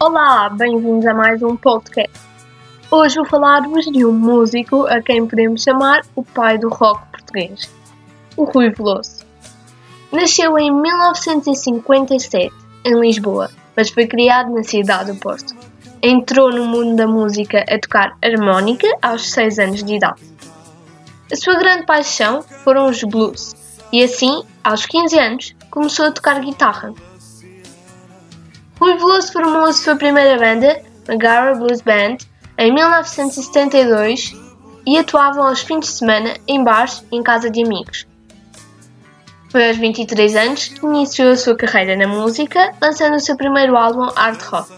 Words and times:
Olá, 0.00 0.50
bem-vindos 0.50 1.06
a 1.06 1.14
mais 1.14 1.40
um 1.40 1.56
podcast. 1.56 2.20
Hoje 2.90 3.14
vou 3.14 3.24
falar-vos 3.26 3.86
de 3.86 4.04
um 4.04 4.12
músico 4.12 4.86
a 4.86 5.00
quem 5.00 5.24
podemos 5.24 5.62
chamar 5.62 6.02
o 6.16 6.22
pai 6.24 6.58
do 6.58 6.68
rock 6.68 7.00
português, 7.12 7.72
o 8.36 8.44
Rui 8.44 8.70
Veloso. 8.70 9.24
Nasceu 10.10 10.58
em 10.58 10.70
1957, 10.72 12.52
em 12.84 13.00
Lisboa, 13.00 13.50
mas 13.76 13.88
foi 13.88 14.06
criado 14.06 14.52
na 14.52 14.64
cidade 14.64 15.12
do 15.12 15.18
Porto. 15.18 15.54
Entrou 16.02 16.50
no 16.50 16.66
mundo 16.66 16.96
da 16.96 17.06
música 17.06 17.64
a 17.68 17.78
tocar 17.78 18.18
harmónica 18.20 18.88
aos 19.00 19.30
6 19.30 19.58
anos 19.60 19.84
de 19.84 19.94
idade. 19.94 20.22
A 21.32 21.36
sua 21.36 21.54
grande 21.54 21.86
paixão 21.86 22.42
foram 22.42 22.88
os 22.88 23.02
blues, 23.04 23.54
e 23.92 24.02
assim, 24.02 24.42
aos 24.62 24.86
15 24.86 25.18
anos, 25.18 25.56
começou 25.70 26.06
a 26.06 26.12
tocar 26.12 26.40
guitarra. 26.40 26.92
Veloso 29.24 29.32
formou 29.32 29.72
sua 29.72 29.96
primeira 29.96 30.38
banda, 30.38 30.82
a 31.08 31.16
Gara 31.16 31.54
Blues 31.54 31.80
Band, 31.80 32.18
em 32.58 32.72
1972 32.72 34.34
e 34.86 34.98
atuavam 34.98 35.46
aos 35.46 35.60
fins 35.60 35.80
de 35.80 35.86
semana 35.86 36.36
em 36.46 36.62
bares 36.62 37.02
e 37.10 37.16
em 37.16 37.22
casa 37.22 37.50
de 37.50 37.62
amigos. 37.62 38.06
Foi 39.50 39.68
aos 39.68 39.76
23 39.76 40.36
anos 40.36 40.68
que 40.68 40.84
iniciou 40.84 41.32
a 41.32 41.36
sua 41.36 41.56
carreira 41.56 41.96
na 41.96 42.06
música, 42.06 42.74
lançando 42.82 43.16
o 43.16 43.20
seu 43.20 43.36
primeiro 43.36 43.76
álbum 43.76 44.06
Hard 44.14 44.42
Rock. 44.42 44.72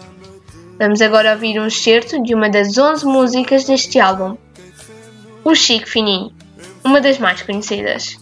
Vamos 0.79 1.01
agora 1.01 1.33
ouvir 1.33 1.59
um 1.59 1.67
excerto 1.67 2.23
de 2.23 2.35
uma 2.35 2.49
das 2.49 2.77
11 2.77 3.05
músicas 3.07 3.65
deste 3.65 3.99
álbum, 3.99 4.37
O 5.45 5.55
Chico 5.55 5.89
Fininho, 5.89 6.33
uma 6.85 7.01
das 7.01 7.19
mais 7.19 7.43
conhecidas. 7.43 8.17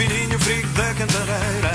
Fininho, 0.00 0.38
frigo 0.38 0.68
da 0.68 0.94
cantareira 0.94 1.72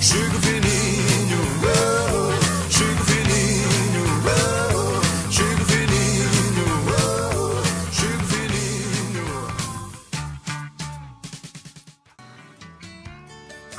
Chico 0.00 0.38
fininho, 0.46 1.40
oh, 1.64 2.70
Chico 2.70 3.04
fininho, 3.10 4.04
oh, 4.24 5.02
Chico 5.32 5.64
fininho, 5.64 6.66
oh, 6.94 7.58
Chico 7.90 8.24
fininho 8.30 9.26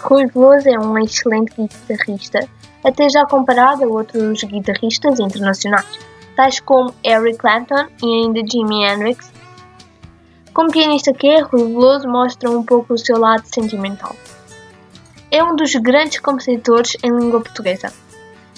Rui 0.02 0.26
Veloso 0.28 0.68
é 0.68 0.78
um 0.78 0.98
excelente 0.98 1.54
guitarrista, 1.58 2.40
até 2.84 3.08
já 3.10 3.26
comparado 3.26 3.86
a 3.86 3.88
outros 3.88 4.44
guitarristas 4.44 5.22
internacionais, 5.22 5.98
tais 6.36 6.60
como 6.60 6.94
Eric 7.06 7.38
Clapton 7.38 7.88
e 8.04 8.26
ainda 8.26 8.42
Jimi 8.46 8.84
Hendrix. 8.84 9.32
Como 10.56 10.72
pianista 10.72 11.14
que 11.14 11.28
é, 11.28 11.42
Rui 11.42 11.66
Veloso 11.66 12.08
mostra 12.08 12.50
um 12.50 12.64
pouco 12.64 12.94
o 12.94 12.98
seu 12.98 13.20
lado 13.20 13.44
sentimental. 13.46 14.16
É 15.30 15.44
um 15.44 15.54
dos 15.54 15.76
grandes 15.76 16.22
compositores 16.22 16.96
em 17.04 17.12
língua 17.12 17.42
portuguesa. 17.42 17.92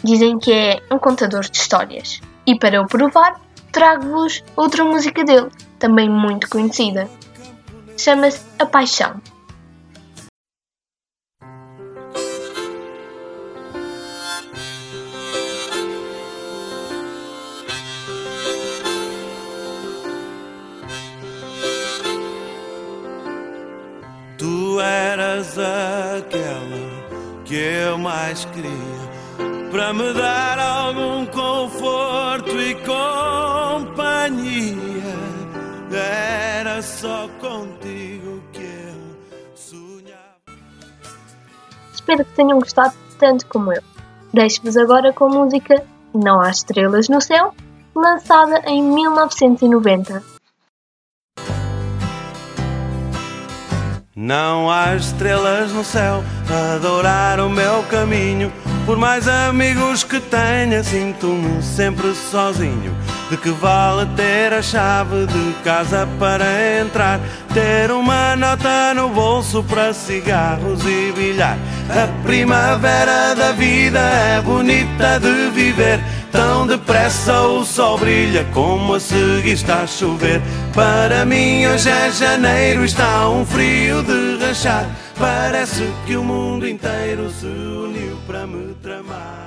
Dizem 0.04 0.38
que 0.38 0.54
é 0.54 0.80
um 0.92 1.00
contador 1.00 1.42
de 1.42 1.58
histórias. 1.58 2.22
E 2.46 2.56
para 2.56 2.80
o 2.84 2.88
provar, 2.88 3.42
trago-vos 3.72 4.44
outra 4.56 4.86
música 4.86 5.24
dele, 5.24 5.50
também 5.80 6.08
muito 6.08 6.48
conhecida. 6.48 7.10
Chama-se 7.98 8.42
A 8.60 8.68
Paixão. 8.68 9.20
Eras 25.38 25.58
aquela 25.58 26.82
que 27.46 27.56
eu 27.56 27.98
mais 27.98 28.46
queria 28.46 28.72
para 29.72 29.94
me 29.94 30.14
dar 30.14 30.58
algum 30.60 31.26
conforto 31.28 32.60
e 32.60 32.76
companhia. 32.76 34.18
Era 35.92 36.82
só 36.82 37.30
contigo 37.40 38.42
que 38.52 38.64
eu 38.64 39.16
sonhava. 39.56 40.58
Espero 41.94 42.26
que 42.26 42.34
tenham 42.34 42.60
gostado 42.60 42.96
tanto 43.20 43.46
como 43.48 43.72
eu. 43.72 43.84
Deixo-vos 44.34 44.76
agora 44.76 45.14
com 45.14 45.26
a 45.26 45.30
música 45.30 45.84
Não 46.14 46.42
Há 46.42 46.50
Estrelas 46.50 47.08
no 47.10 47.22
Céu, 47.22 47.54
lançada 47.96 48.62
em 48.66 48.82
1990. 48.82 50.37
Não 54.20 54.68
há 54.68 54.96
estrelas 54.96 55.72
no 55.72 55.84
céu 55.84 56.24
a 56.50 56.74
adorar 56.74 57.40
o 57.40 57.48
meu 57.52 57.84
caminho. 57.84 58.52
Por 58.84 58.98
mais 58.98 59.28
amigos 59.28 60.04
que 60.04 60.20
tenha, 60.20 60.84
sinto-me 60.84 61.62
sempre 61.62 62.16
sozinho. 62.16 62.98
De 63.30 63.38
que 63.38 63.52
vale 63.52 64.08
ter 64.16 64.54
a 64.54 64.62
chave 64.64 65.28
de 65.28 65.54
casa 65.64 66.10
para 66.18 66.46
entrar? 66.82 67.20
Ter 67.54 67.92
uma 67.92 68.36
nota 68.36 68.92
no 68.96 69.08
bolso 69.10 69.62
para 69.62 69.94
cigarros 69.94 70.84
e 70.84 71.14
bilhar. 71.16 71.60
A 71.88 72.08
primavera 72.24 73.36
da 73.36 73.52
vida 73.52 74.00
é 74.00 74.42
bonita 74.42 75.20
de 75.20 75.52
viver. 75.52 76.00
Tão 76.32 76.68
depressa 76.68 77.42
o 77.42 77.64
sol 77.64 77.98
brilha 77.98 78.46
como 78.54 78.96
a 78.96 79.00
seguir 79.00 79.54
está 79.54 79.82
a 79.84 79.88
chover. 79.88 80.42
Para 80.74 81.26
mim 81.26 81.66
hoje 81.66 81.90
é 81.90 82.12
janeiro, 82.12 82.84
está 82.84 83.30
um 83.30 83.46
frio 83.46 84.04
de 84.04 84.44
rachar. 84.44 84.86
Parece 85.18 85.92
que 86.06 86.16
o 86.16 86.24
mundo 86.24 86.68
inteiro 86.68 87.30
se 87.30 87.46
uniu 87.46 88.18
para 88.28 88.46
me 88.46 88.74
tramar. 88.76 89.47